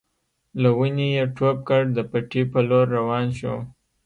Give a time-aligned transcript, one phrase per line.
[0.61, 3.55] له ونې يې ټوپ کړ د پټي په لور روان شو.